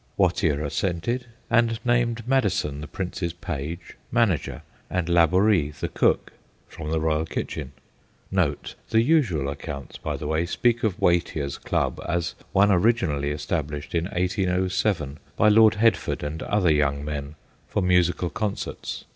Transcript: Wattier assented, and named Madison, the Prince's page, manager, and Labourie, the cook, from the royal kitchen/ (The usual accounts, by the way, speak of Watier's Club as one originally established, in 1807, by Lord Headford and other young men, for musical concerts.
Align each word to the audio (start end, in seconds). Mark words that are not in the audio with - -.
Wattier 0.17 0.65
assented, 0.65 1.27
and 1.47 1.79
named 1.85 2.27
Madison, 2.27 2.81
the 2.81 2.87
Prince's 2.87 3.33
page, 3.33 3.95
manager, 4.11 4.63
and 4.89 5.07
Labourie, 5.07 5.79
the 5.79 5.87
cook, 5.89 6.33
from 6.67 6.89
the 6.89 6.99
royal 6.99 7.23
kitchen/ 7.25 7.71
(The 8.31 9.01
usual 9.03 9.47
accounts, 9.47 9.99
by 9.99 10.17
the 10.17 10.25
way, 10.25 10.47
speak 10.47 10.83
of 10.83 10.99
Watier's 10.99 11.59
Club 11.59 12.01
as 12.09 12.33
one 12.51 12.71
originally 12.71 13.29
established, 13.29 13.93
in 13.93 14.05
1807, 14.05 15.19
by 15.37 15.49
Lord 15.49 15.75
Headford 15.75 16.23
and 16.23 16.41
other 16.41 16.71
young 16.73 17.05
men, 17.05 17.35
for 17.67 17.83
musical 17.83 18.31
concerts. 18.31 19.05